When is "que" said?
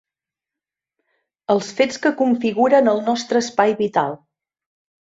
2.07-2.15